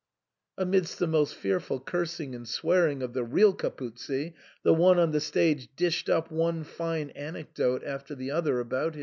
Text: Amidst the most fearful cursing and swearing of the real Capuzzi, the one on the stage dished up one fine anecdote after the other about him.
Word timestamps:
Amidst 0.57 0.97
the 0.97 1.05
most 1.05 1.35
fearful 1.35 1.79
cursing 1.79 2.33
and 2.33 2.47
swearing 2.47 3.03
of 3.03 3.13
the 3.13 3.23
real 3.23 3.53
Capuzzi, 3.53 4.33
the 4.63 4.73
one 4.73 4.97
on 4.97 5.11
the 5.11 5.21
stage 5.21 5.69
dished 5.75 6.09
up 6.09 6.31
one 6.31 6.63
fine 6.63 7.11
anecdote 7.11 7.83
after 7.83 8.15
the 8.15 8.31
other 8.31 8.59
about 8.59 8.95
him. 8.95 8.99